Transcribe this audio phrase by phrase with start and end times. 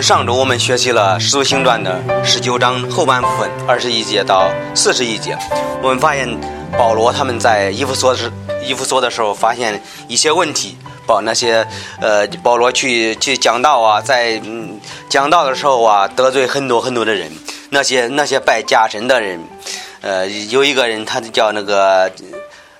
[0.00, 5.36] 上周我们学习了《使徒行传》的十九章后半部分，二十一节到四十一节。
[5.82, 6.26] 我们发现
[6.78, 8.32] 保罗他们在伊夫所时，
[8.64, 10.76] 伊夫所的时候发现一些问题。
[11.06, 11.66] 保那些
[12.00, 17.30] 呃，保罗去去讲道啊，在嗯讲道的时候啊，得罪很多很多的人。
[17.70, 19.40] 那些那些拜假神的人，
[20.00, 22.10] 呃，有一个人他就叫那个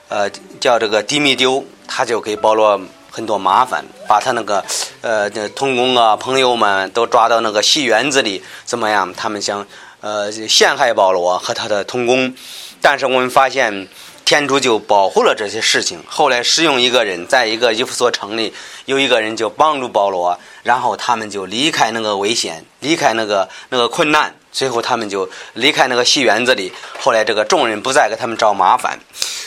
[0.09, 2.81] 呃叫这个迪米丢，他就给保罗。
[3.21, 4.65] 很多麻烦，把他那个，
[5.03, 9.13] 呃，同工啊，朋友们都抓到那个戏园子里，怎么样？
[9.13, 9.67] 他们想，
[10.01, 12.35] 呃，陷害保罗和他的同工。
[12.81, 13.87] 但是我们发现，
[14.25, 16.03] 天主就保护了这些事情。
[16.09, 18.55] 后来使用一个人，在一个伊夫所城里，
[18.87, 24.35] 有一个人就帮助保罗，然后他们就离开那个危险，离开那个那个困难。
[24.51, 26.73] 最后他们就离开那个戏园子里。
[26.99, 28.99] 后来这个众人不再给他们找麻烦。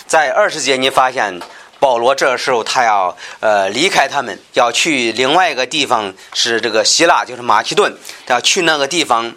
[0.05, 1.41] 在二十节，你发现。
[1.83, 7.97] 保罗这时候他要呃离开他们，要去另外一个地方，是这个希腊，就是马其顿。
[8.27, 9.35] 要去那个地方，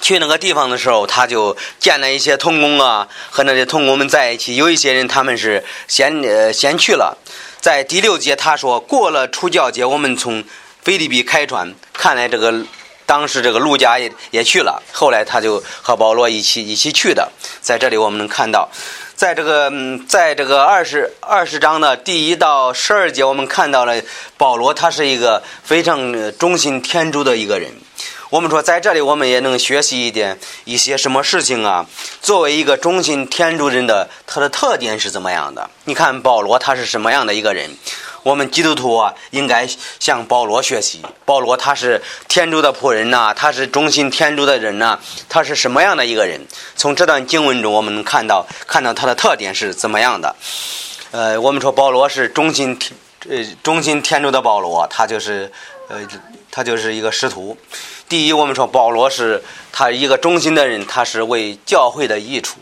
[0.00, 4.54] 去那个地方的时候，他就见了一些童工啊，和那些童工们在一起。
[4.54, 7.18] 有一些人他们是先呃先去了，
[7.60, 10.44] 在第六节他说过了出教节，我们从
[10.84, 11.74] 菲利比开船。
[11.92, 12.64] 看来这个
[13.06, 17.30] 当时这个陆家也也去了，后来他就和保罗一起一起去的。
[17.62, 18.68] 在这里我们能看到。
[19.14, 19.72] 在这个，
[20.06, 24.02] 在这个二十二十章的第一到十二节，我们看到了
[24.36, 27.72] 保罗，他是一个非常忠心天主的一个人。
[28.28, 31.86] 我们说，在这里我们也能学习一点一些什么事情啊？
[32.20, 35.70] 作为一个忠心天主人的，他的特点是怎么样的？
[35.84, 37.70] 你看保罗他是什么样的一个人？
[38.26, 39.68] 我们基督徒啊，应该
[40.00, 41.00] 向保罗学习。
[41.24, 46.44] 保罗他是天主的仆人呐，他是忠心天主的人呐，他是什么样的一个人？
[46.74, 50.34] 从这段经文中，我们能看到看到他的特点是怎么样的。
[51.12, 52.92] 呃，我们说保罗是忠心天
[53.28, 55.48] 呃忠心天主的保罗，他就是
[55.86, 55.98] 呃
[56.50, 57.56] 他就是一个师徒。
[58.08, 59.40] 第一，我们说保罗是
[59.70, 62.58] 他一个忠心的人，他是为教会的益处。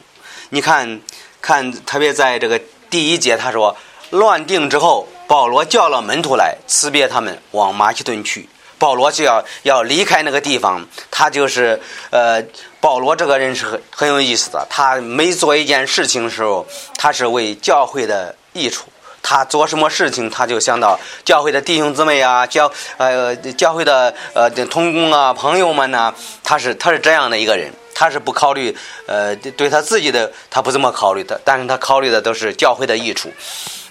[0.50, 1.00] 你看
[1.40, 3.74] 看，特别在这个第一节，他说
[4.10, 5.08] 乱定之后。
[5.26, 8.48] 保罗叫了门徒来辞别他们，往马其顿去。
[8.76, 10.86] 保罗就要要离开那个地方。
[11.10, 11.80] 他就是
[12.10, 12.42] 呃，
[12.80, 14.66] 保罗这个人是很很有意思的。
[14.68, 16.66] 他每做一件事情的时候，
[16.98, 18.86] 他是为教会的益处。
[19.22, 26.12] 他做什么事情，他就想到教会的弟兄姊妹啊，教呃教会的呃同工啊，朋友们呐。
[26.42, 27.72] 他是他是这样的一个人。
[27.94, 31.40] 他是不考虑呃对他自己的，他不怎么考虑的。
[31.44, 33.32] 但是他考虑的都是教会的益处。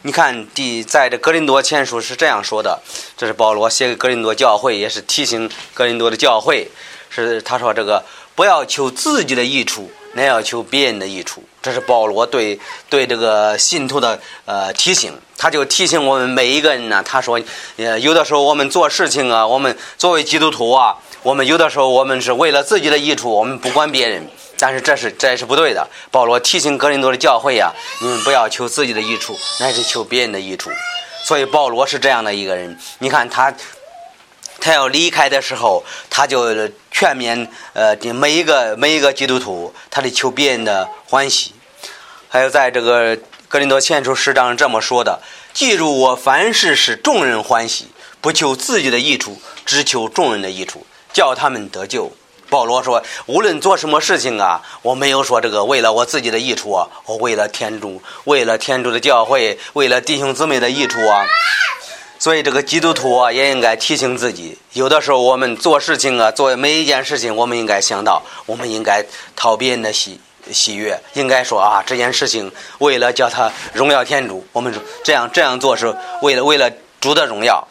[0.06, 2.78] 你看，第在这格林多前书是这样说的，
[3.16, 6.68] 这是保罗写给格林多教会，也是提醒格林多的教会，
[7.10, 8.04] 是他说这个
[8.36, 11.42] 不要求自己的益处，乃要求别人的益处。
[11.62, 12.60] 这是保罗对
[12.90, 17.02] 对这个信徒的呃提醒，他就提醒我们每一个人呢。
[17.02, 17.42] 他说，
[17.78, 24.28] 呃，有的时候我们做事情啊，我们作为基督徒啊，我们有的时候我们是为了自己的益处，我们不管别人。
[24.66, 25.86] 但是这是这也是不对的。
[26.10, 27.70] 保罗提醒格林多的教会呀，
[28.00, 30.72] 你们不要求自己的益处，乃是求别人的益处。
[31.26, 32.80] 所以保罗是这样的一个人。
[33.00, 33.54] 你看他，
[34.62, 36.56] 他要离开的时候，他就
[36.90, 41.54] 劝勉呃每一个每一个基督徒，他得求别人的欢喜。
[42.30, 43.18] 还有在这个
[43.50, 45.22] 格林多前书十章这么说的：
[45.54, 47.90] 记住我凡事使众人欢喜，
[48.22, 52.10] 不求自己的益处，只求众人的益处，叫他们得救。
[52.54, 61.26] 保罗说：“无论做什么事情啊，我没有说这个为了我自己的益处啊，我为了天主，为了天主的教会，为了弟兄姊妹的益处啊。
[62.20, 69.04] 所以这个基督徒啊，也应该提醒自己，有的时候我们做事情啊，做每一件事情，我们应该想到，我们应该
[69.36, 70.22] 讨别人的喜
[70.52, 74.72] 喜悦，应该说啊，这件事情为了叫他荣耀天主，我们
[75.04, 76.72] 这样这样做是为了为了
[77.02, 77.68] 主的荣耀。”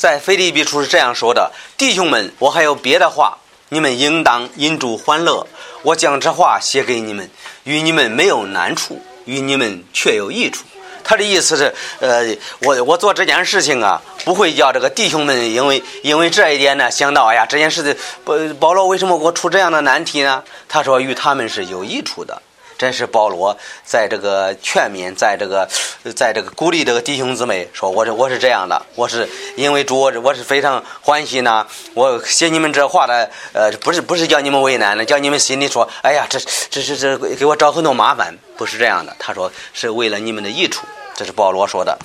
[0.00, 3.36] 在腓立比书是这样说的：“弟兄们，我还有别的话，
[3.68, 5.46] 你们应当因主欢乐。
[5.82, 7.28] 我将这话写给你们，
[7.64, 10.64] 与你们没有难处，与你们却有益处。”
[11.04, 17.94] 他的意思是，呃，我我做这件事情啊，不会叫这个弟兄们因为因为这一点呢想到，哎呀，这件事情，
[18.24, 20.42] 保保罗为什么给我出这样的难题呢？
[20.66, 22.40] 他说，与他们是有益处的。
[22.80, 23.54] 真是保罗
[23.84, 25.68] 在这个劝勉，在这个，
[26.16, 31.66] 在这个鼓励这个弟兄姊妹说：“我是我是这样的，我是因为主，我是非常欢喜呢。
[31.92, 36.38] 我写你们这话的，呃，不是不是叫你们为难的，叫你们心里说：哎呀，这
[36.70, 39.14] 这这这给我找很多麻烦，不是这样的。
[39.18, 41.98] 他说是为了你们的益处，这是保罗说的。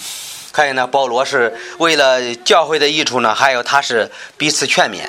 [0.52, 5.08] 还有呢，保罗是为了教会的益处呢，还有他是彼此劝勉。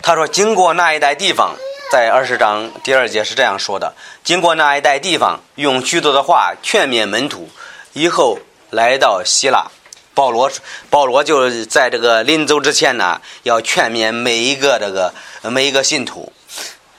[0.00, 1.56] 他说经过那一带地方。”
[1.92, 3.92] 在二十章第二节是这样说的：
[4.24, 7.50] 经过那一带地方，用许多的话劝勉门徒，
[7.92, 8.38] 以后
[8.70, 9.66] 来到希腊。
[10.14, 10.50] 保罗
[10.88, 15.12] 保罗就在这个临走之前呢，要劝勉每一个这个
[15.50, 16.32] 每一个信徒，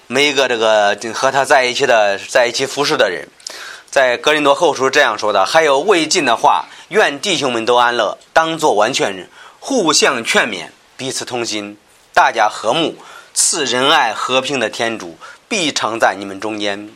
[0.05, 3.27] 每一个这个和他在一起的在一起服侍的人，
[3.89, 9.27] 在格林多后书这样说的，还有未尽的话，愿弟兄们都安乐，当作完全人，
[9.59, 11.79] 互相劝勉，彼此同心，
[12.13, 12.95] 大家和睦，
[13.33, 16.89] 赐仁爱和平的天主必常在你们中间。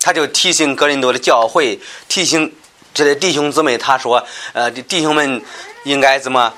[0.00, 1.78] 他就提醒格林多的教会，
[2.08, 2.52] 提醒。
[2.94, 4.22] 这些弟兄姊妹，他说
[4.52, 5.40] ：“呃，弟兄们
[5.84, 6.52] 应该怎么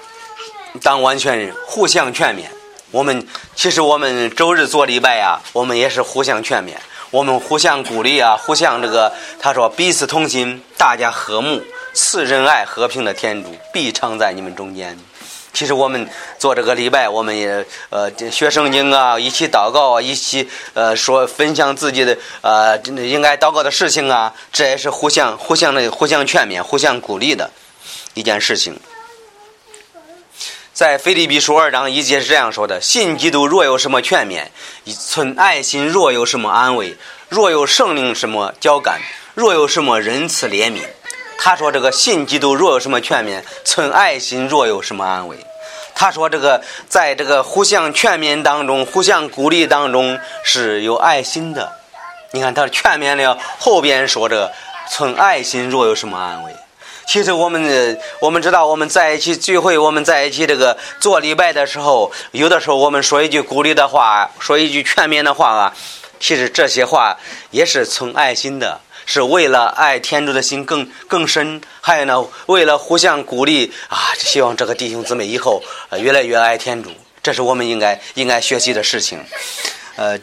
[0.83, 1.55] 当完全人？
[1.65, 2.43] 互相劝勉。
[2.91, 6.73] 我们其实我们周日做礼拜呀，我们也是互相劝勉，
[7.13, 9.13] 我们互相鼓励啊，互相这个。
[9.39, 14.99] 他说彼此同心，大家和睦，赐仁爱和平的天主必常在你们中间。”
[15.55, 16.07] 其实我们
[16.39, 27.49] 做这个礼拜，我们也呃学圣经啊，一起祷告啊，一起呃说分享自己的呃应该祷告的事情啊，这也是互相互相的互相劝勉、互相鼓励的
[28.15, 28.79] 一件事情。
[30.73, 34.47] 在腓立比书二章一节是这样说的：“信基督若有什么劝勉，
[34.93, 36.97] 存爱心若有什么安慰，
[37.29, 39.01] 若有圣灵什么交感，
[39.35, 40.81] 若有什么仁慈怜悯。”
[41.39, 45.37] 他说：“这个信基督若有什么劝勉，存爱心若有什么安慰。”
[45.95, 51.71] 他说：“这个在这个互相劝勉当中，互相鼓励当中是有爱心的。
[52.33, 54.51] 你看他劝勉了，后边说这个
[54.91, 56.53] 存爱心若有什么安慰。
[57.07, 65.75] 其实我们我们知道，我们在一起聚会，我们在一起这个做礼拜的时候，有的时候我们说一句鼓励的话，说一句劝勉的话啊，
[66.19, 67.17] 其实这些话
[67.51, 75.63] 也是存爱心的。”是为了爱天主的心更更深，还有呢，为了互相鼓励啊，希望这个弟兄姊妹以后
[75.99, 76.91] 越来越爱天主，
[77.23, 79.19] 这是我们应该应该学习的事情。
[79.97, 80.19] 呃，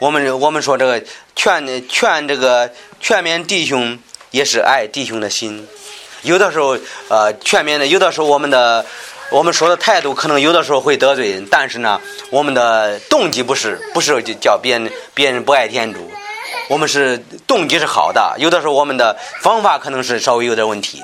[0.00, 1.02] 我们我们说这个
[1.36, 2.70] 劝劝这个
[3.00, 3.98] 劝勉弟兄，
[4.30, 5.66] 也是爱弟兄的心。
[6.22, 6.78] 有的时候
[7.08, 8.84] 呃劝勉的，有的时候我们的
[9.30, 16.10] 我们说的态度可能有的时候会得罪人，但是呢，我们的动机不是不是叫别人别人不爱天主。
[16.68, 21.02] 我们是动机是好的，有的时候我们的方法可能是稍微有点问题。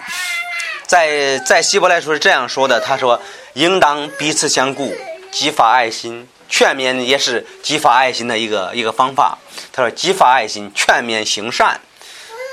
[0.87, 3.21] 在在希伯来书是这样说的，他说
[3.55, 4.93] ：“应当彼此相顾，
[5.31, 9.39] 激发爱心，劝勉也是激发爱心的一个一个方法。”
[9.73, 11.81] 他说：“激发爱心，劝勉行善，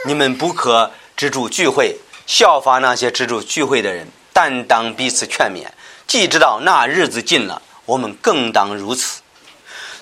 [0.05, 1.95] 你们不可止住聚会，
[2.27, 5.65] 效法那些止住聚会的人，但当彼此劝勉。
[6.05, 9.21] 既知道那日子近了，我们更当如此。”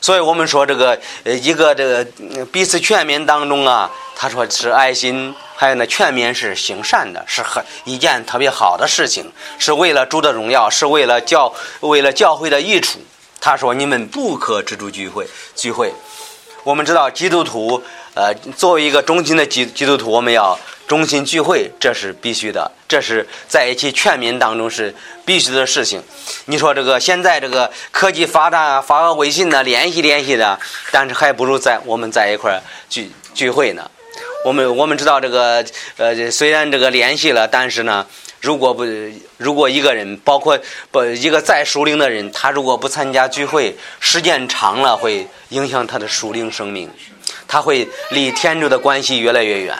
[0.02, 2.06] 所以我们说这个呃一个这个
[2.52, 13.00] 彼此劝勉当中啊，他说是爱心，还有呢劝勉是行善的，是很一件特别好的事情，是为了主的荣耀，是为了教为了教会的益处。
[13.42, 15.94] 他说你们不可止住聚会聚会。
[16.64, 17.84] 我们知道基督徒
[18.16, 20.58] 呃作为一个忠心的基基督徒，我们要。
[20.88, 24.94] 中心聚会，这是必须的，这是在一起劝民当中是
[25.26, 26.00] 必须的事情。
[26.46, 30.60] 你说这个现在这个科技发达，发个微信呢，联系联系的，
[30.92, 33.90] 但是还不如在我们在一块儿聚聚会呢。
[34.46, 35.66] 我们我们知道这个
[35.98, 38.06] 呃，虽然这个联系了，但是呢，
[38.42, 38.86] 如果不
[39.38, 40.60] 如果一个人，包括
[40.92, 46.90] 不一个再属灵的人，他如果不参加聚会，时间长了会影响他的属灵生命，
[47.48, 49.76] 他会离天主的关系越来越远。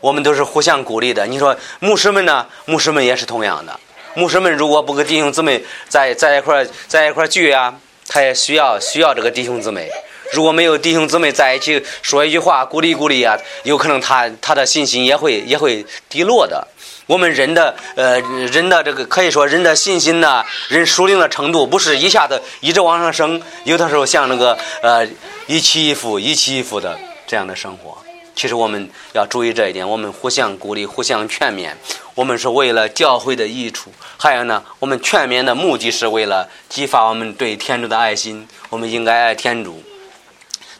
[0.00, 1.26] 我们都是互相鼓励的。
[1.26, 2.46] 你说牧师们呢？
[2.66, 3.80] 牧师们也是同样的。
[4.12, 7.74] 牧师们如果不跟弟兄姊妹在在一块在一块聚啊，
[8.06, 9.90] 他也需要需要这个弟兄姊妹。
[10.32, 16.68] 如果没有弟兄姊妹在一起说一句话鼓励鼓励啊，有可能他他的信心也会也会低落的。
[17.06, 25.06] 我们人的呃人的这个可以说人的信心呢，人属灵的程度不是一下子一直往上升，有的时候像那个呃
[25.46, 27.98] 一起一伏一起一伏的这样的生活。
[28.34, 31.70] 其实我们要注意这一点，我们互相鼓励，互相劝勉。
[32.16, 38.48] 我们是为了教会的益处，还有呢，我们劝勉的目的是为了激发我们对天主的爱心。
[38.70, 39.82] 我们应该爱天主。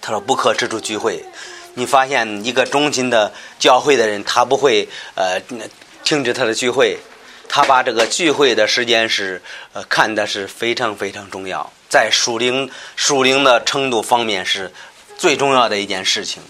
[0.00, 1.24] 他说：“不可止住聚会。”
[1.74, 5.40] 你发现一个忠心的教会的人，他不会呃
[6.04, 6.98] 停止他的聚会，
[7.48, 9.40] 他把这个聚会的时间是
[9.72, 14.72] 呃看的是非常非常重要，在属灵属灵的程度方面是
[15.16, 16.42] 最重要的一件事情。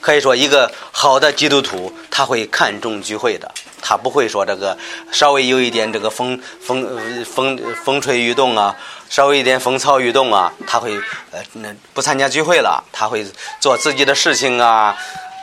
[0.00, 4.76] 可以说，一个好的基督徒他会看重聚会的，他不会说这个
[5.10, 8.76] 稍微有一点这个风风风风吹雨动啊，
[9.08, 10.94] 稍微一点风草雨动啊，他会
[11.32, 13.26] 呃那不参加聚会了，他会
[13.60, 14.94] 做自己的事情啊，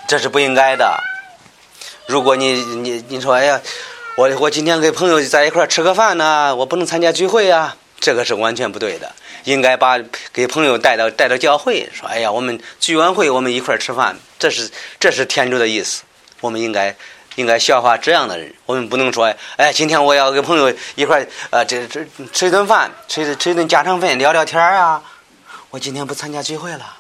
[0.07, 0.95] 这是不应该的。
[2.07, 3.61] 如果你你你说哎呀，
[4.15, 9.11] 我我今天跟朋友在一块吃个饭呢，我不能参加聚会啊，这个是完全不对的。
[9.45, 9.97] 应该把
[10.31, 16.03] 给朋友带到带到教会，说：“哎呀，我们聚完会，我们一块吃饭。”这是这是天主的意思。
[16.41, 16.95] 我们应该
[17.37, 18.53] 应该效法这样的人。
[18.67, 25.01] 我们不能说，哎，今天我要跟朋友一块，呃，这这吃一顿饭，吃吃一顿家常饭，聊聊天啊。
[25.71, 26.97] 我今天不参加聚会了。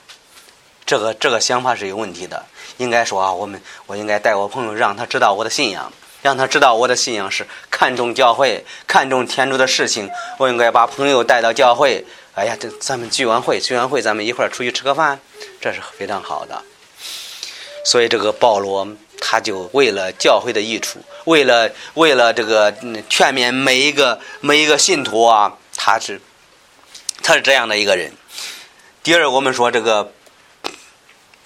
[0.83, 2.43] 这个这个想法是有问题的。
[2.77, 10.09] 应该说啊，我们我应该带我朋友，让他知道我的信仰，让他知道我的信仰是看重教会，看重天主的事情。
[10.37, 12.05] 我应该把朋友带到教会。
[12.33, 15.19] 哎呀，这咱们聚完会，聚完会，咱们一块儿出去吃个饭，
[15.59, 16.61] 这是非常好的。
[17.83, 18.87] 所以这个保罗，
[19.19, 22.71] 他就为了教会的益处，为了为了这个
[23.09, 26.21] 劝勉每一个每一个信徒啊，他是
[27.21, 28.13] 他是这样的一个人。
[29.03, 30.13] 第二，我们说这个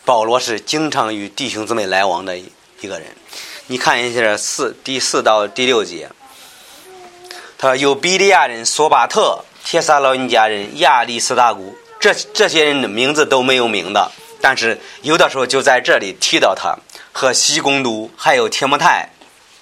[0.06, 3.08] 保罗是经常与弟兄姊妹来往的一个人。
[3.68, 6.10] 你看一下四第四到第六节，
[7.58, 9.44] 他说有比利亚人索巴特。
[9.68, 16.78] 帖撒罗尼迦人亚历斯大古，这这些人的名字都没有名的，但是有的时候就在这里提到他
[17.12, 19.10] 和西贡都，还有铁木泰、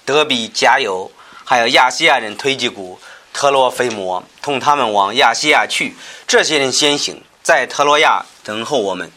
[0.04, 1.10] 德比加油，
[1.42, 2.98] 还有亚细亚人推基古、
[3.32, 5.94] 特罗菲摩，同他们往亚细亚去。
[6.26, 9.10] 这些人先行，在特罗亚等候我们。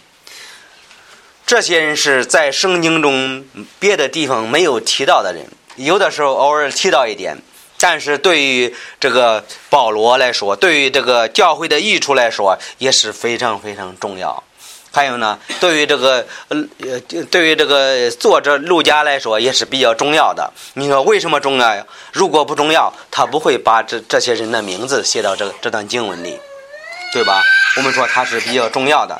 [1.47, 3.45] 这些人是在圣经中
[3.79, 7.37] 别的地方没有提到的人，有的时候偶尔提到一点。
[7.79, 14.43] 但是对于这个保罗来说，对于这个教会的益处来说，也是非常非常重要。
[14.91, 16.99] 还有呢，对于这个呃，
[17.31, 20.51] 对于这个作者陆家来说，也是比较重要的。
[20.73, 21.85] 你说为什么重要呀？
[22.11, 26.37] 如果不重要，他不会把这这些人的名字写到这这段经文里，
[27.13, 27.41] 对吧？
[27.77, 29.17] 我们说他是比较重要的。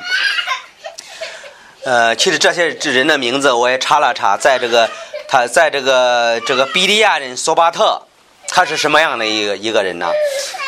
[1.88, 4.90] 呃，其实这些人的名字我也查了查，在这个
[5.26, 8.02] 他在这个这个比利亚人索巴特。
[8.46, 10.06] 他是什么样的一个一个人呢？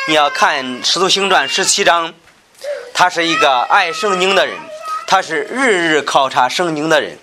[0.08, 2.14] 你要看《使徒行传》十七章，
[2.94, 4.56] 他是一个爱圣经的人，
[5.06, 7.18] 他是日日考察圣经的人，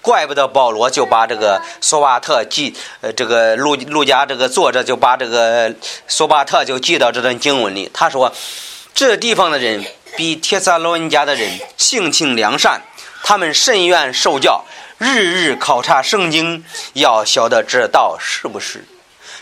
[0.00, 5.74] 怪不得保罗就把这个索巴特记，呃，这个路路加这个作者就把这个
[6.08, 7.90] 索巴特就记到这段经文里。
[7.92, 8.32] 他说，
[8.94, 9.84] 这地方的人
[10.16, 12.82] 比帖撒罗尼迦的人性情良善，
[13.26, 14.66] 他们甚愿受教，
[14.98, 16.62] 日日考察圣经，
[16.92, 18.84] 要晓得这道是不是。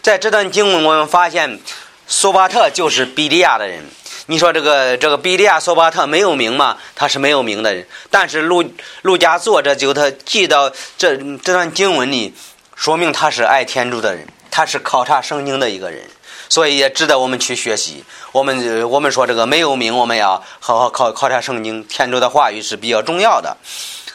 [0.00, 1.58] 在这段经文，我们发现，
[2.06, 3.84] 索巴特就是比利亚的人。
[4.26, 6.78] 你说这个这个比利亚索巴特没有名吗？
[6.94, 7.84] 他是没有名的人。
[8.08, 8.64] 但是路
[9.02, 12.32] 路加作者就他记到这这段经文里，
[12.76, 16.08] 说明他是爱天主的人，他是考察圣经的一个人，
[16.52, 18.04] 所以也值得我们去学习。
[18.30, 23.56] 我们我们说这个没有名，我们要好好考考察圣经，天主的话语是比较重要的。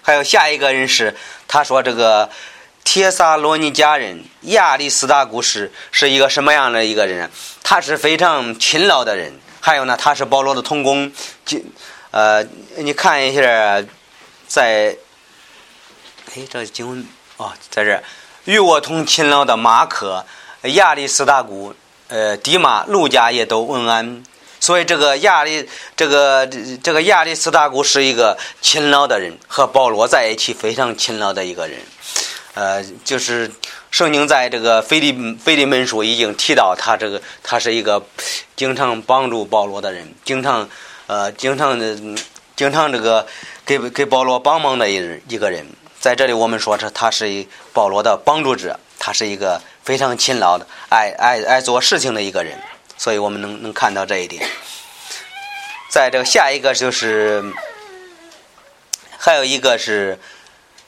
[0.03, 1.17] 还有下一个人是
[1.47, 2.29] 他说这个。
[2.83, 7.29] 帖撒罗尼迦人亚历斯大古是是一个什么样的一个人？
[7.61, 9.37] 他是非常勤劳的人。
[9.59, 11.11] 还有呢，他是保罗的同工。
[11.45, 11.59] 就
[12.11, 12.41] 呃，
[12.77, 13.41] 你看一下，
[14.47, 14.95] 在
[16.33, 18.01] 哎，这经文哦，在这，
[18.45, 20.25] 与我同勤劳的马可、
[20.61, 21.75] 亚历斯大古、
[22.07, 24.23] 呃，迪马、路加也都问安。
[24.59, 26.47] 所以这个亚历这个
[26.81, 31.79] 这个亚历斯大古是一个勤劳的人，和保罗在一起非常勤劳的一个人。
[32.55, 33.51] 呃，就是
[33.91, 38.03] 圣经在这个腓利腓利门书已经提到他这个他是一个
[38.55, 40.67] 经常帮助保罗的人，经常
[41.05, 41.95] 呃经常的
[42.55, 43.27] 经常这个
[43.63, 44.95] 给给保罗帮忙的一
[45.27, 45.67] 一个人。
[45.99, 52.59] 在这里我们说是他是保罗的帮助者，他是一个非常勤劳的爱爱爱做事情的一个人，
[52.97, 54.45] 所以我们能能看到这一点。
[55.89, 57.41] 在这个下一个就是
[59.17, 60.19] 还有一个是。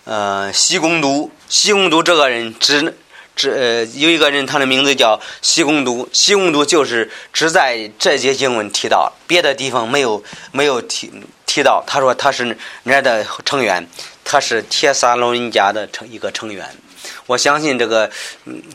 [0.05, 2.97] 呃，西贡都，西贡都这个人只
[3.35, 11.11] 只呃有一个人，他的名字叫西贡都，西贡都就是只在这节经文提到，别的地方没有没有提
[11.45, 11.83] 提到。
[11.85, 13.87] 他说他是那的成员，
[14.31, 16.77] 他是铁萨罗人家的成一个成员。
[17.25, 18.11] 我相信这个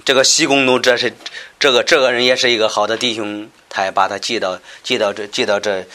[0.05, 1.15] 这个西贡奴这是
[1.61, 5.87] 这个这个人也是一个好的弟兄，他也把他记到记到这记到这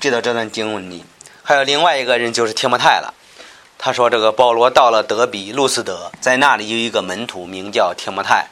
[0.00, 1.04] 记到这段经文里。
[1.42, 3.12] 还有另外一个人就是提摩太了。
[3.76, 8.48] 他说：“这个保罗到了德比路斯德，在那里有一个门徒，名叫提摩太。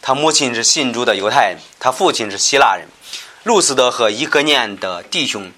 [0.00, 2.88] 他母亲是信主的犹太人，他父亲是希腊人。
[3.42, 5.52] 路斯德和伊格念的弟兄，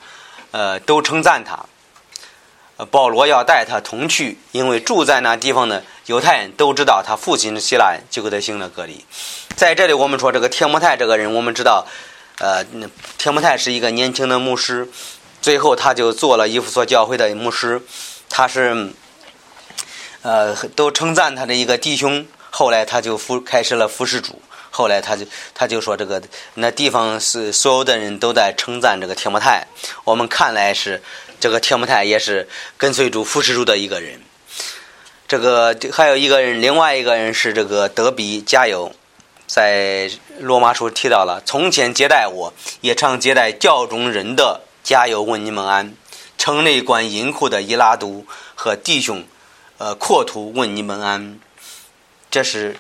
[0.51, 1.67] 呃，都称赞他。
[2.87, 9.05] 保罗要带他同去，因为住在那地方的犹太人都知道他父亲是希腊人，就给他行了隔离。
[9.57, 11.87] 在这里，我们说这个提摩太这个人，我们知道，
[12.39, 12.65] 呃，
[13.19, 14.89] 提摩太是一个年轻的牧师，
[15.43, 17.83] 最后他就做了伊夫所教会的牧师，
[18.29, 18.93] 他是。”
[20.23, 24.43] 呃，都称赞他的一个弟兄，后来他就服开始了服侍主。
[24.71, 26.23] 后来他就他就说这个
[26.53, 29.67] 那地方是所有的人都在称赞这个天摩太。
[30.05, 31.03] 我们看来是
[31.41, 34.21] 这个天摩太也是跟随主扶持主的一个人。
[35.27, 38.95] 这个还有一个人，另外一个人是这个德比加油，
[39.47, 45.95] 在罗马书提到了，从前接待我，也常接待教中人的加油问你们安，
[46.37, 49.25] 城内管银库的伊拉都和弟兄，
[49.79, 51.39] 呃阔图问你们安，
[52.31, 52.77] 这是。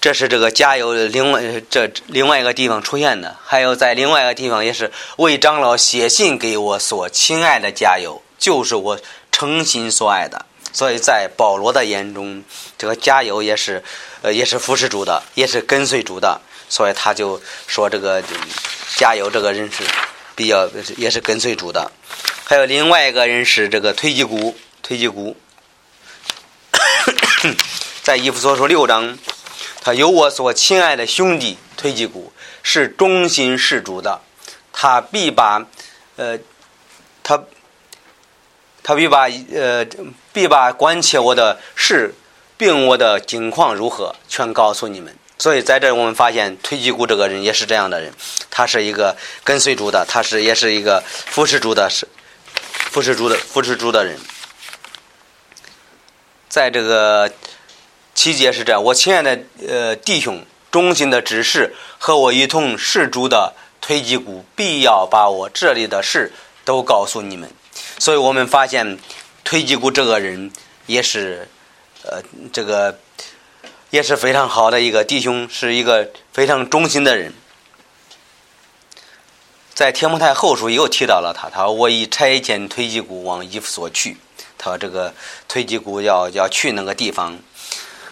[0.00, 9.00] 这是这个加油另外这另外一个地方出现的，还有在另外一个地方也是为长老写信给我所亲爱的加油，就是我
[9.32, 10.46] 诚心所爱的。
[10.72, 12.44] 所以在保罗的眼中，
[12.76, 13.82] 这个加油也是，
[14.22, 16.40] 呃，也是服侍主的，也是跟随主的。
[16.68, 18.22] 所以他就说这个
[18.94, 19.82] 加油这个人是
[20.36, 21.90] 比较也是跟随主的。
[22.44, 25.36] 还有另外一个人是这个推基谷，推基谷，
[28.04, 29.18] 在以弗所书六章。
[29.94, 34.20] 有我所亲爱的兄弟推基谷，是忠心事主的，
[34.72, 35.66] 他必把，
[36.16, 36.38] 呃，
[37.22, 37.44] 他，
[38.82, 39.86] 他必把呃，
[40.32, 42.14] 必把关切我的事，
[42.56, 45.16] 并我的境况如何，全告诉你们。
[45.38, 48.12] 所以在这我们发现推基谷这个人也是这样的人，
[48.50, 52.08] 他是一个跟随主的，他是也是一个扶持主的，是
[52.90, 54.18] 扶持主的扶持主的人，
[56.48, 57.30] 在这个。
[58.18, 66.32] 七节是这样，我亲爱的呃弟兄，忠心的指示和我一同侍主的推基谷，必要把我这里的事
[66.64, 67.48] 都告诉你们。
[68.00, 68.98] 所以我们发现
[69.44, 70.50] 推基谷这个人
[70.86, 71.48] 也是
[72.02, 72.20] 呃
[72.52, 72.98] 这个
[73.90, 77.32] 也是非常好的一个弟兄，是一个非常忠心的人。
[79.74, 84.16] 在天目台后书又提到了他，他说我已差遣推基谷往伊夫所去，
[84.58, 85.14] 他说这个
[85.46, 87.38] 推基谷要要去那个地方。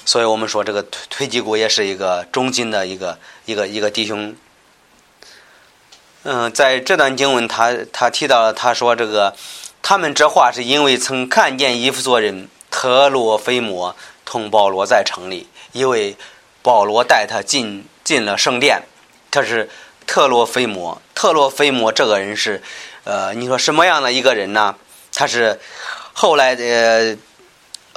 [0.06, 4.36] 所以我们说，这个推推基谷也是一个中心的一个一个一个弟兄。
[6.22, 9.34] 嗯，在这段经文，他他提到了，他说这个
[9.82, 16.16] 他们这话是因为曾看见伊夫所人特罗菲摩同保罗在城里，因为
[16.62, 18.82] 保罗带他进进了圣殿。
[19.32, 19.68] 他是
[20.06, 22.62] 特罗菲摩，特罗菲摩这个人是，
[23.02, 24.76] 呃，你说什么样的一个人呢？
[25.12, 25.58] 他是
[26.12, 27.16] 后来呃。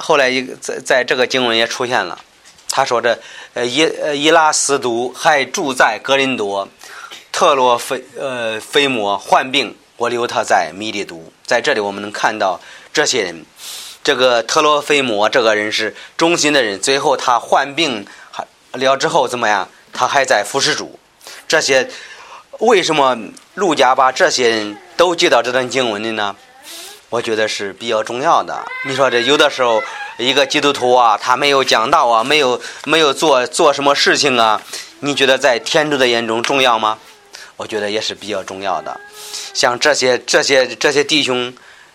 [0.02, 2.18] 后来一在在这个经文也出现了，
[2.70, 3.18] 他说这
[3.52, 6.66] 呃伊呃伊拉斯都还住在格林多，
[7.30, 11.22] 特洛菲呃菲摩患病，我留他在米利都。
[11.44, 12.58] 在这里我们能看到
[12.92, 13.44] 这些人，
[14.02, 19.68] 这个特洛菲摩这个人是忠心的人，最后他患病还了之后怎么样？
[19.92, 20.98] 他还在服侍主。
[21.46, 21.88] 这些
[22.60, 23.18] 为什么
[23.54, 26.34] 陆家把这些人都记到这段经文里呢？
[27.10, 28.64] 我觉得是比较重要的。
[28.86, 29.82] 你说这有的时候，
[30.16, 34.62] 一个基督徒啊，他没有讲道啊，没有没有做做什么事情啊，
[35.00, 36.98] 你觉得在天主的眼中重要吗？
[37.56, 38.98] 我觉得也是比较重要的。
[39.52, 41.52] 像这些这些这些弟兄，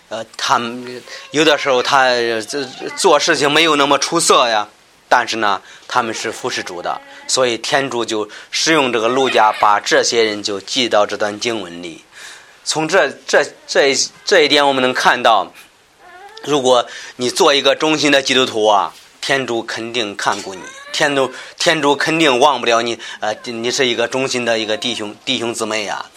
[0.10, 1.02] 呃，他们
[1.32, 2.10] 有的时候他
[2.48, 2.64] 这
[2.96, 4.68] 做事情没有那么出色呀，
[5.10, 12.05] 但是呢，他们是服侍主的，所以天主就使用这个路加把这些人就记到这段经文里。
[12.66, 15.54] 从这这这这一点，我们能看到，
[16.44, 16.86] 如果
[17.18, 23.00] 你做一个忠心的基督徒啊，天主肯定看顾你，天主天主肯定忘不了你。
[23.20, 26.08] 呃，你是一个忠心的一个弟兄弟兄姊妹呀，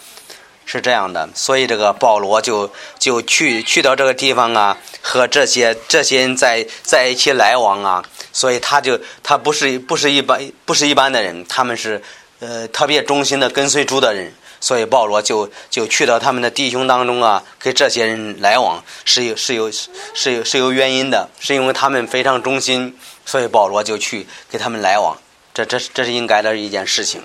[0.65, 1.29] 是这样的。
[1.35, 12.01] 所以这个保罗就就去去到这个地方啊，和这些这些人在在一起来往啊，所以他就他不是不是一般不是一般的人，他们是
[12.39, 14.33] 呃特别忠心的跟随主的人。
[14.59, 25.17] 所以保罗就就去到他们的弟兄当中啊，跟这些人来往是有是有是有是有原因的，是因为他们非常忠心，所以保罗就去跟他们来往。
[25.65, 27.21] 这这这是应该的一件事情，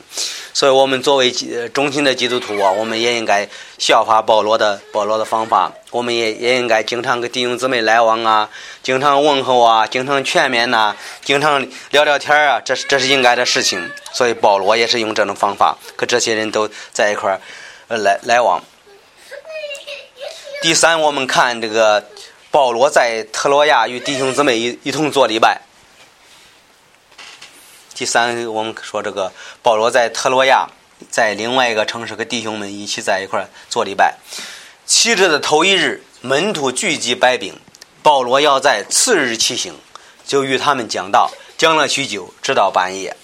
[0.53, 1.31] 所以我们作为
[1.73, 8.51] 忠心的基督徒啊，我们也应该效法保罗的保罗的方法，我们也也应该经常跟弟兄姊妹来往啊，
[8.83, 13.89] 经常问候啊，经常劝勉呐，经常聊聊天啊，这是这是应该的事情。
[14.13, 17.41] 所以保罗也是用这种方法跟这些人都在一块儿
[17.97, 18.61] 来来往。
[20.63, 22.05] 第三，我们看这个
[22.51, 25.61] 保罗在特洛亚与弟兄姊妹一一同做礼拜。
[27.95, 30.69] 第三，我们说这个保罗在特罗亚，
[31.11, 34.17] 在另外一个城市跟弟兄们一起在一块做礼拜。
[34.85, 37.57] 七日的头一日，门徒聚集摆饼，
[38.03, 39.75] 保罗要在次日骑行，
[40.27, 43.17] 就与他们讲道，讲了许久，直到半夜。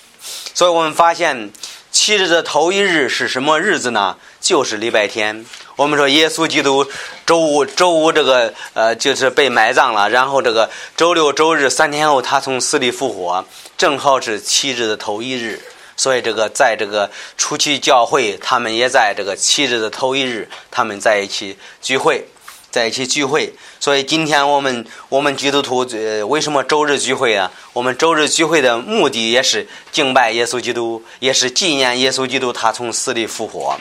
[0.54, 1.50] 所以我们发现，
[1.90, 4.16] 七日的头一日是什么日子呢？
[4.40, 5.44] 就是礼拜天。
[5.76, 6.87] 我们说耶稣基督
[7.26, 13.44] 周五周五这个呃就是被埋葬了，然后这个周六周日三天后他从死里复活，
[13.76, 15.61] 正好是七日的头一日，
[15.96, 22.29] 所以这个在这个初期教会，他们也在这个七日的头一日，他们在一起聚会。
[22.70, 23.52] 在一起聚会。
[23.78, 27.50] 所以今天我们我们基督徒呃为什么周日聚会啊？
[27.72, 33.78] 我们周日聚会的目的也是敬拜耶稣基督，也是纪念耶稣基督他从死里复活。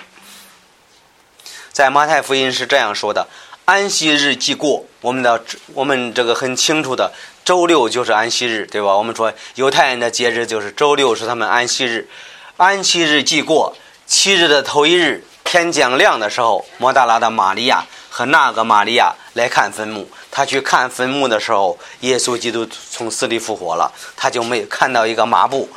[1.72, 3.28] 在马太福音是这样说的：
[3.66, 5.42] 安息日既过，我们的
[5.74, 7.14] 我们这个很清楚的，
[7.46, 8.98] 周六就是安息日，对吧？
[8.98, 12.10] 我们说犹太人的节日就是周六是他们安息日。
[12.58, 13.76] 安息日既过，
[14.06, 17.86] 七日的头一日，天将亮的时候，摩大拉的玛利亚。
[18.20, 25.70] 和那个玛利亚来看坟墓，他去看坟墓的时候，耶稣基督从死里复活了，他就没看到一个抹布，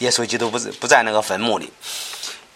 [0.00, 1.72] 耶稣基督不不在那个坟墓里。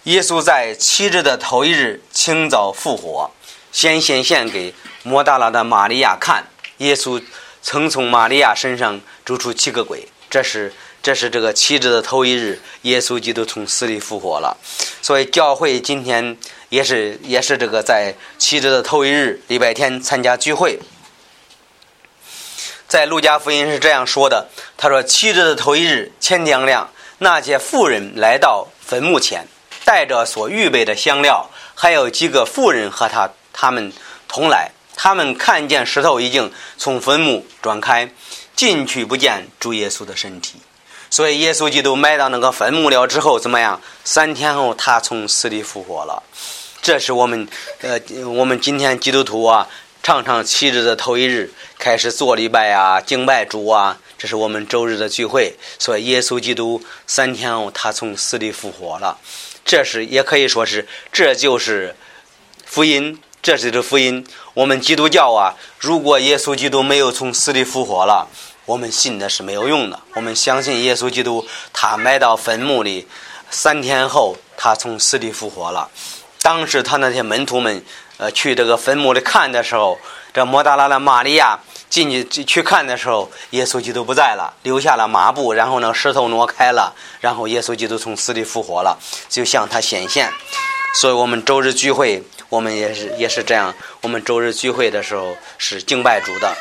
[0.02, 3.30] 耶稣在七日的头一日清早复活，
[3.72, 4.74] 先显现给
[5.04, 6.44] 摩大拉的玛利亚看，
[6.76, 7.22] 耶稣
[7.62, 10.70] 曾从玛利亚身上逐出七个鬼，这是
[11.02, 14.56] 这是这个七日的头一日，耶稣基督从死里复活了，
[15.02, 16.36] 所以教会今天。
[16.70, 20.78] 也是也是这个在七日的头一日，礼拜天参加聚会。
[22.86, 29.48] 在路加福音是这样说的：“他说七日的头一日，天将亮，那些妇人来到坟墓前，
[29.84, 33.92] 带着所预备的香料，还有几个妇人和他他们
[34.28, 34.70] 同来。
[34.94, 38.08] 他们看见石头已经从坟墓转开，
[38.54, 40.60] 进去不见主耶稣的身体。”
[41.10, 43.80] 所以，耶稣基督埋到那个坟墓了之后，怎么样？
[44.04, 46.22] 三天后，他从死里复活了。
[46.80, 47.48] 这是我们，
[47.80, 49.66] 呃，我们今天基督徒啊，
[50.04, 53.98] 常常七日的头一日开始做礼拜啊，敬拜主啊。
[54.16, 55.56] 这是我们周日的聚会。
[55.80, 59.18] 所以，耶稣基督三天后，他从死里复活了。
[59.64, 61.96] 这是也可以说是，这就是
[62.64, 63.20] 福音。
[63.42, 64.24] 这就是福音。
[64.54, 68.28] 我们基督教啊，如果耶稣基督没有从死里复活了。
[68.70, 69.98] 我们信的是没有用的。
[70.14, 73.08] 我们相信耶稣基督，他埋到坟墓里，
[73.50, 75.90] 三天后他从死里复活了。
[76.40, 77.84] 当时他那些门徒们，
[78.18, 79.98] 呃，去这个坟墓里看的时候，
[80.32, 88.96] 这摩达拉的玛利亚进去去看的时候，耶稣基督不在了，留下了抹布，然后呢，石头挪开了，然后耶稣基督从死里复活了，
[89.28, 90.30] 就向他显现。
[90.94, 93.74] 所以我们周日聚会，我们也是也是这样。
[94.02, 96.54] 我们周日聚会的时候是敬拜主的。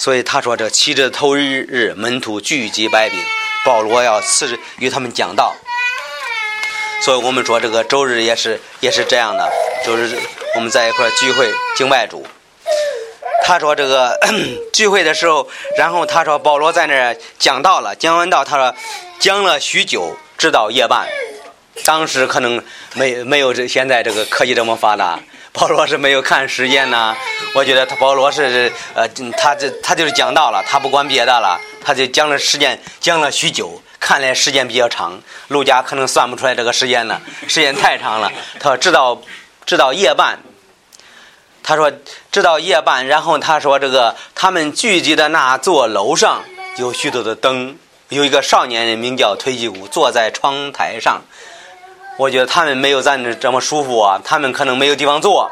[0.00, 3.22] 所以他说：“这七日头一日，门徒聚集百病，
[3.66, 5.54] 保罗要次日与他们讲道。
[7.04, 9.46] 所以我们说这个周日也是也是这样的，
[9.84, 10.18] 周日
[10.56, 12.26] 我们在一块聚会敬拜主。
[13.44, 14.18] 他说这个
[14.72, 18.74] 聚会的时候，然后他说保罗在那儿讲道了，讲完道他说
[19.18, 21.06] 讲了许久，直到夜半。
[21.84, 25.20] 当时可能没没有这现在这个科技这么发达。”
[25.52, 27.16] 保罗是没有看时间呢，
[27.54, 35.20] 我觉得他保罗是呃，他这他就是讲到了，他不管别的了，他就讲了时间，讲了许久，看来时间比较长。
[35.48, 38.30] 陆家可能算不出来这个时间了， 时间太长了。
[38.60, 39.20] 他说直到
[39.66, 40.38] 直到夜半，
[41.64, 41.90] 他说
[42.30, 46.44] 直到夜半，然后他说这个他们聚集的那座楼上
[46.76, 47.76] 有许多的灯，
[48.08, 51.22] 有一个少年人名叫推基古，坐在窗台上。
[52.20, 55.50] 我觉得他们没有咱这这么舒服啊，他们可能没有地方坐。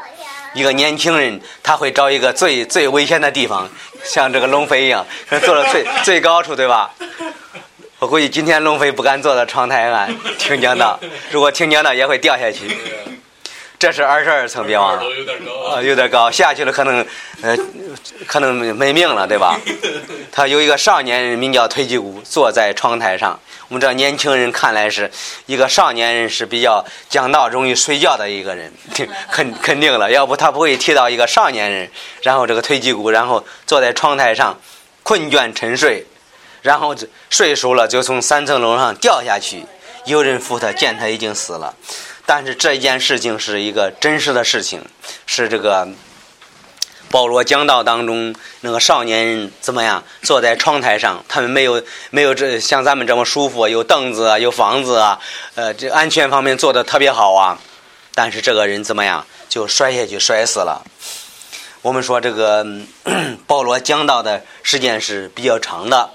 [0.53, 3.67] 一个年轻人他会找一个最最危险的地方，
[4.03, 5.03] 像这个龙飞一样，
[5.43, 6.91] 坐到最最高处，对吧？
[7.97, 10.99] 我估计今天龙飞不敢坐到窗台上听讲道，
[11.31, 12.77] 如果听讲道也会掉下去。
[13.79, 15.03] 这是二十二层，别忘了。
[15.71, 17.05] 啊，有点高，下去了可能，
[17.41, 17.57] 呃，
[18.27, 19.57] 可能没命了，对吧？
[20.33, 23.39] 他有一个少年人名叫推基古，坐在窗台上。
[23.69, 25.09] 我们这年轻人看来是
[25.45, 28.69] 一个少年人是比较讲道容易睡觉的一个人，
[29.31, 31.89] 肯肯定了，要不他不会提到一个少年人。
[32.21, 34.59] 然后这个推基古，然后坐在窗台上，
[35.03, 36.05] 困倦沉睡，
[36.61, 36.93] 然后
[37.29, 39.63] 睡熟了就从三层楼上掉下去，
[40.03, 41.73] 有人扶他，见他已经死了。
[42.29, 44.85] 但是这件事情是一个真实的事情，
[45.25, 45.87] 是这个
[47.09, 51.25] 保罗讲道当中那个少年人怎么样坐在窗台上？
[51.27, 55.19] 他们没有没有这像咱们这么舒服，有凳子啊，有房子啊，
[55.55, 57.57] 呃，这安全方面做的特别好啊。
[58.13, 60.85] 但是这个人怎么样就摔下去摔死了？
[61.81, 62.63] 我们说这个
[63.47, 66.07] 保罗讲道的时间是比较长的，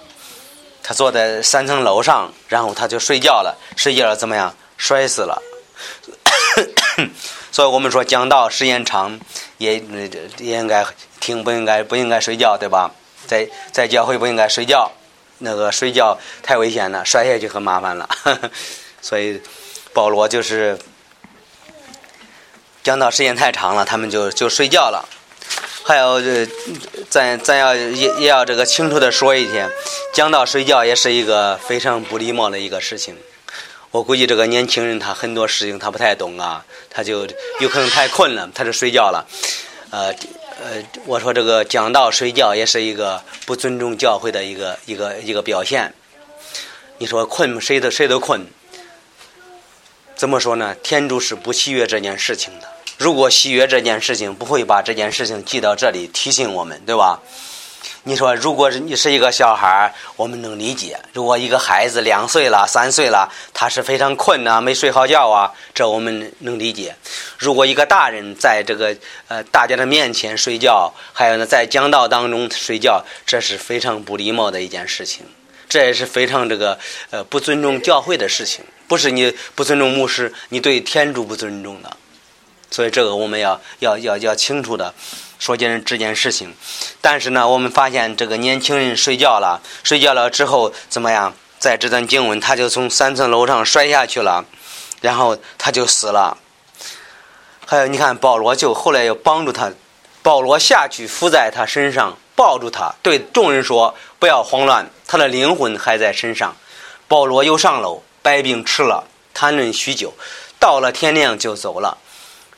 [0.80, 5.42] 他坐在三层楼上，然后他就睡觉了，睡觉了怎么样摔死了？
[7.50, 9.18] 所以我们说讲道时间长，
[9.58, 9.82] 也
[10.38, 10.84] 也应该
[11.20, 12.90] 听，不应该不应该睡觉，对吧？
[13.26, 14.92] 在在教会不应该睡觉，
[15.38, 18.08] 那个睡觉太危险了，摔下去很麻烦了。
[19.00, 19.40] 所以
[19.92, 20.78] 保罗就是
[22.82, 25.08] 讲道时间太长了，他们就就睡觉了。
[25.86, 26.48] 还有这，
[27.10, 29.70] 咱咱要也也要这个清楚的说一天，
[30.14, 33.16] 讲道睡觉也是一个非常不礼貌的一个事情。
[33.94, 37.28] 我估计这个年轻人他很多事情他不太懂啊，他就
[37.60, 39.24] 有可能太困了，他就睡觉了。
[39.90, 40.12] 呃，
[40.60, 45.94] 呃，我说这个讲道睡觉也是一个不尊重教会的一个一个一个表现。
[46.98, 48.44] 你说困，谁都谁都困。
[50.16, 50.74] 怎么说呢？
[50.82, 52.66] 天主是不喜悦这件事情的。
[52.98, 57.22] 如果喜悦这件事情，不会把这件事情记到这里提醒我们，对吧？
[58.06, 66.94] 你说，如果是你是一个小孩我们能理解；如果一个孩子两岁了、三岁了，他是非常困呐，没睡好觉啊，这我们能理解。
[67.38, 68.94] 如果一个大人在这个
[69.28, 75.24] 呃大家的面前睡觉，还有呢在讲道当中睡觉，这是非常不礼貌的一件事情，
[75.66, 78.62] 这也是非常这个呃不尊重教会的事情。
[78.86, 81.96] 不是你不尊重牧师，你对天主不尊重的，
[82.70, 84.92] 所以这个我们要要要要清楚的
[85.44, 86.54] 说件这件事情。
[87.02, 91.34] 但是呢，我们发现这个年轻人睡觉了，睡觉了之后怎么样？
[91.58, 94.46] 在这段经文，他就从三层楼上摔下去了，
[95.02, 96.38] 然后他就死了。
[97.66, 99.70] 还有你看，保罗就后来又帮助他，
[100.22, 106.56] 保罗下去伏在他身上，抱住他，对众人说：“不要慌乱，他的灵魂还在身上。”
[107.06, 108.02] 保罗又上楼。
[108.22, 109.04] 白饼吃了，
[109.34, 110.14] 谈论许久，
[110.58, 111.98] 到了天亮就走了。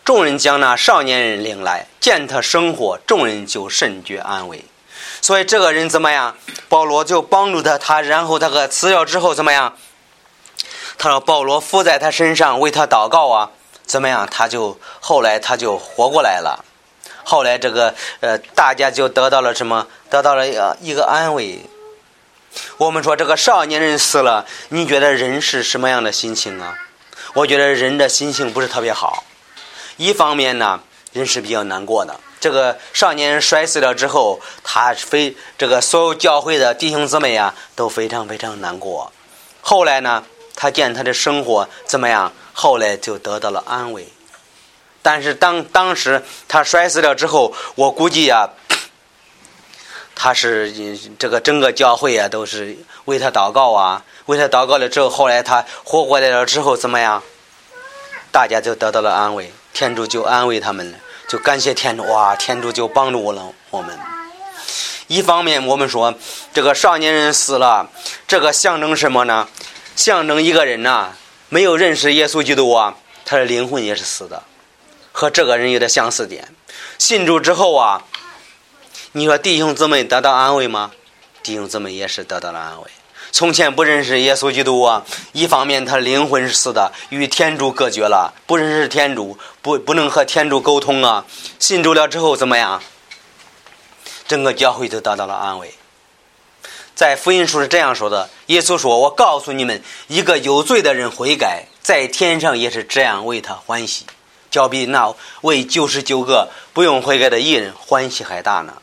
[0.07, 4.65] 众人将那少年人领来，见他生活，众人就甚觉安慰。
[5.21, 6.37] 所以这个人怎么样？
[6.69, 9.77] 保罗就帮助他，他然后他个辞掉之后怎么样？
[10.97, 13.51] 他说保罗伏在他身上为他祷告啊，
[13.85, 14.29] 怎么样？
[14.31, 16.65] 他就后来他就活过来了。
[17.25, 19.89] 后来这个呃，大家就得到了什么？
[20.09, 21.59] 得到了一个一个安慰。
[22.77, 26.79] 我们说这个少年人死了，你觉得人是什么样的心情啊？
[27.35, 29.25] 我觉得人的心情不是特别好。
[29.97, 30.81] 一方面呢，
[31.13, 32.19] 人是比较难过的。
[32.39, 39.13] 这个少年人摔死了之后，他非这个所有教会的弟兄姊妹啊都非常非常难过。
[39.61, 42.33] 后来呢，他见他的生活怎么样？
[42.53, 44.09] 后来就得到了安慰。
[45.03, 48.51] 但是当当时他摔死了之后，我估计啊。
[50.19, 50.73] 他是
[51.19, 57.23] 这个整个教会啊，都是为他祷告啊，为他祷告了之后，后来他活过来了之后怎么样？
[58.33, 60.97] 大家就得到了安慰，天主就安慰他们了，
[61.29, 63.95] 就感谢天主哇，天主就帮助了我们。
[65.07, 66.15] 一方面，我们说
[66.55, 67.91] 这个少年人死了，
[68.27, 69.47] 这个象征什么呢？
[69.95, 71.13] 象征一个人呐，
[71.51, 74.45] 没有认识耶稣基督啊，他的灵魂也是死的，
[75.13, 76.49] 和这个人有点相似点。
[76.97, 78.03] 信主之后啊。
[79.13, 80.91] 你说弟兄姊妹得到安慰吗？
[81.43, 82.91] 弟兄姊妹也是得到了安慰。
[83.37, 91.27] 从前不认识耶稣基督啊，一方面他灵魂是死的，与天主隔绝了，不认识天主，不不能和天主沟通啊。
[91.59, 92.83] 信主了之后怎么样？
[94.27, 95.75] 整个教会就得到了安慰。
[96.95, 104.07] 在福音书是这样说的：耶稣说：“我告诉你们，一个有罪的人悔改，在天上也是这样为他欢喜，
[104.51, 108.81] 较比那为九十九个不用悔改的艺人欢喜还大呢。”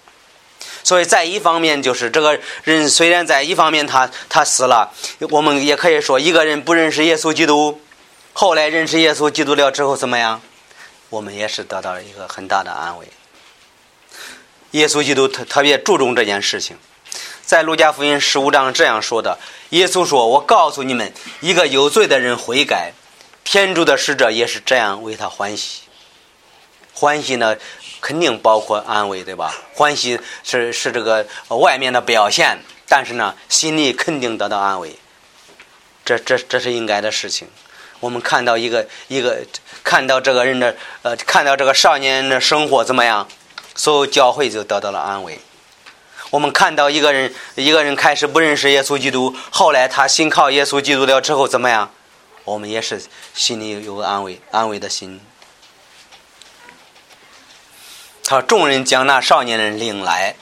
[0.83, 4.91] 所以在一方面，就是这个人虽然在一方面他他死了，
[5.29, 7.79] 我们也可以说一个人不认识耶稣基督，
[8.33, 10.41] 后来认识耶稣基督了之后怎么样？
[11.09, 13.07] 我们也是得到了一个很大的安慰。
[14.71, 16.75] 耶稣基督特特别注重这件事情，
[17.43, 19.37] 在路加福音十五章这样说的：
[19.69, 22.91] 耶稣说：“我告诉你们，一个有罪的人悔改，
[23.43, 25.83] 天主的使者也是这样为他欢喜，
[26.93, 27.55] 欢喜呢。”
[28.03, 29.55] 肯定包括安慰，对吧？
[29.73, 34.93] 欢喜是是这个外面的表现，但是呢，心里肯定得到安慰。
[36.03, 37.47] 这这这是应该的事情。
[38.01, 39.39] 我们看到一个一个
[39.85, 43.25] 看到这个人的呃，看到这个少年人的生活怎么样，
[43.73, 45.39] 所有教会就得到了安慰。
[46.29, 51.89] 我们看到一个人一个人开始不认识耶稣基督，后来他信靠耶稣基督了之后怎么样？
[52.43, 53.01] 我们也是
[53.33, 55.21] 心里有个安慰，安慰的心。
[58.23, 60.35] 他众人将那少年人领来，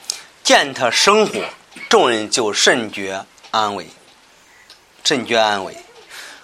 [0.43, 1.43] 见他生活，
[1.89, 3.87] 众人就甚觉安慰，
[5.03, 5.75] 甚觉安慰。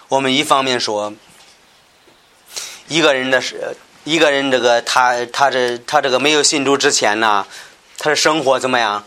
[0.08, 1.14] 我们一方面说，
[2.88, 7.46] 一个人的是一个人，这个他他这他这个没有信主之前呢，
[7.98, 9.04] 他的生活怎么样？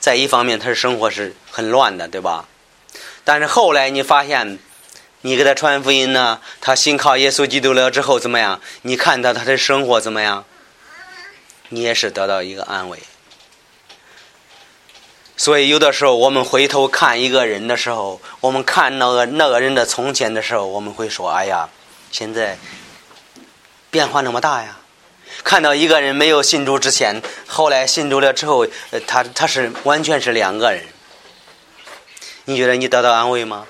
[0.00, 2.46] 在一方面，他的生活是很乱的，对吧？
[3.22, 4.58] 但是后来你发现，
[5.22, 8.60] 你给他传福音呢，他信靠耶稣基督了之后怎么样？
[8.82, 10.44] 你看到他的生活怎么样？
[11.74, 13.00] 你也是得到一个安慰，
[15.36, 21.68] 所以有的时候我们回头看一个人的时候，我们看那个那个人的从前的时候，我们会说：“哎呀，
[22.12, 22.56] 现在
[23.90, 24.78] 变化那么大呀！”
[25.42, 28.64] 看到一个人没有信主之前，后来信主了之后，
[29.04, 30.84] 他他是完全是两个人。
[32.44, 33.66] 你觉得你得到安慰吗？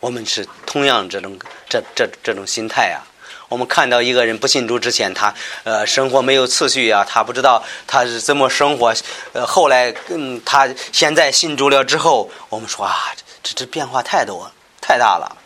[0.00, 3.00] 我们是同样这种这这这种心态啊。
[3.48, 5.32] 我们看到一个人不信主之前，他
[5.64, 8.94] 呃生活没有次序啊，他不知道他是怎么生活。
[9.32, 15.36] 呃，后来嗯，他现在信主了之后，我们说啊，这这变化太多太大了。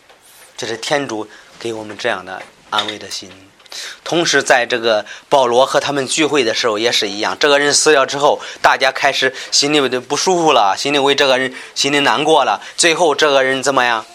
[0.57, 3.31] 这是天主给我们这样的安慰的心。
[4.03, 7.37] 同时，在这个保罗和他们聚会的时候也是一样。
[7.39, 12.63] 这个人死了之后，大家开始心里的不舒服了，心里为这个人心里难过了。
[12.77, 14.07] 最后，这个人怎么样？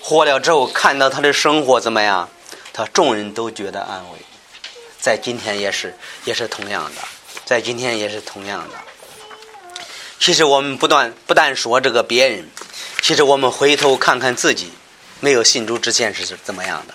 [0.00, 2.28] 活了之后，看到他的生活怎么样？
[2.76, 4.18] 他众人都觉得安慰，
[5.00, 7.00] 在今天也是，也是同样的，
[7.44, 8.76] 在今天也是同样的。
[10.18, 12.50] 其实我们不断不但说这个别人，
[13.00, 14.72] 其实我们回头看看自己，
[15.20, 16.94] 没有信主之前是怎么样的？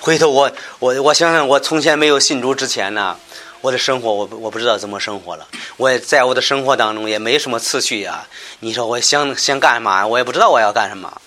[0.00, 3.18] 回头我我我想想，我从前没有信主之前呢，
[3.60, 5.46] 我的生活我我不知道怎么生活了。
[5.76, 8.26] 我也在我的生活当中也没什么次序呀。
[8.60, 11.20] 你说我想想干嘛，我也不知道我要干什么。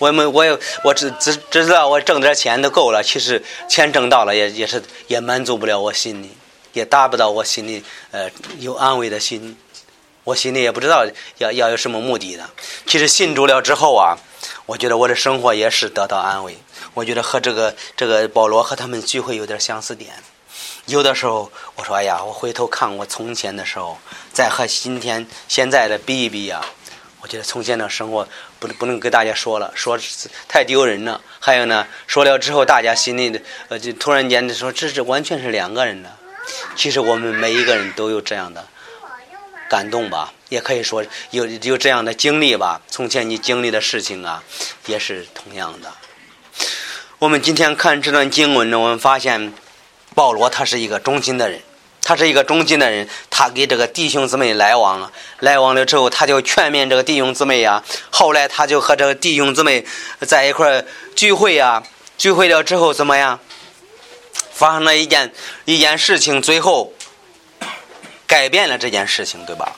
[0.00, 3.02] 我们我也我只只只知道我挣点钱就够了。
[3.02, 6.30] 其实钱挣到了也也是也满足不了我心里，
[6.72, 9.56] 也达不到我心里呃有安慰的心。
[10.24, 11.04] 我心里也不知道
[11.38, 12.48] 要要有什么目的的。
[12.86, 14.16] 其实信主了之后啊，
[14.64, 16.56] 我觉得我的生活也是得到安慰。
[16.94, 20.12] 我觉得和这个这个保罗和他们聚会有点相似点。
[20.86, 23.98] 有的时候我说哎呀，我回头看我从前的时候，
[24.32, 26.64] 再和今天现在的比一比呀。
[27.22, 28.26] 我觉得从前的生活
[28.60, 29.98] 不不能给大家说了，说
[30.46, 31.20] 太丢人了。
[31.40, 36.14] 还有呢，说了之后大家心里的呃，就突然间的说这是完全是两个人的。
[36.76, 38.66] 其实我们每一个人都有这样的
[39.68, 42.80] 感动吧，也可以说有有这样的经历吧。
[42.88, 44.42] 从前你经历的事情啊，
[44.86, 45.92] 也是同样的。
[47.18, 49.52] 我们今天看这段经文呢，我们发现
[50.14, 51.60] 保罗他是一个忠心的人。
[52.10, 57.84] 他是一个忠心的人，他给这个弟兄姊妹来往了，来往了之后，他就劝勉这个弟兄姊妹呀。
[58.10, 59.86] 后来他就和这个弟兄姊妹
[60.26, 61.84] 在一块聚会呀，
[62.18, 63.38] 聚会了之后怎么样？
[64.50, 65.32] 发生了一件
[65.66, 66.92] 一件事情，最后
[68.26, 69.76] 改变了这件事情，对吧？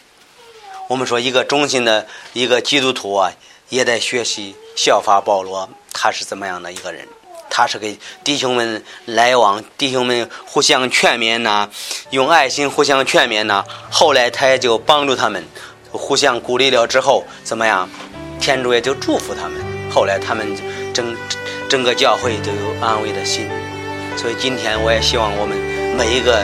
[0.88, 3.30] 我们说一个忠心的一个基督徒啊，
[3.68, 7.06] 也得学习效法保罗，他是怎么样的一个人？
[7.54, 11.68] 他是给弟兄们来往，弟兄们互相劝勉呐，
[12.08, 13.62] 用爱心互相劝勉呐。
[13.90, 15.44] 后来他也就帮助他们，
[15.90, 17.86] 互相鼓励了之后，怎么样？
[18.40, 19.60] 天主也就祝福他们。
[19.90, 20.56] 后来他们
[20.94, 21.14] 整
[21.68, 23.46] 整个教会都有安慰的心。
[24.16, 25.54] 所以今天我也希望我们
[25.94, 26.42] 每一个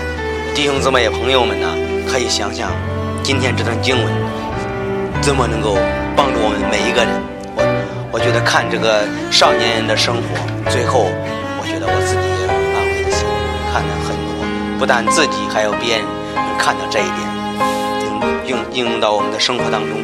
[0.54, 1.74] 弟兄姊妹朋友们呢，
[2.06, 2.70] 可以想想
[3.24, 5.78] 今天这段经文怎么能够
[6.14, 7.38] 帮助我们每一个人。
[8.18, 11.07] 我觉得看这个少年人的生活，最后
[11.62, 13.22] 我觉得我自己也有安慰的心，
[13.70, 14.42] 看了很多，
[14.76, 16.04] 不但自己，还有别人
[16.35, 17.22] 能看到这一点，
[18.02, 19.94] 应用应用到我们的生活当中。